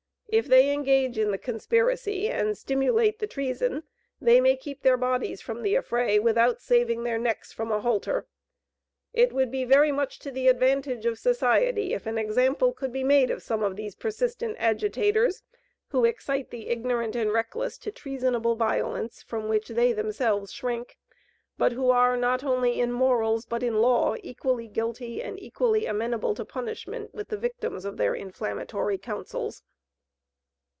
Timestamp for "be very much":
9.51-10.19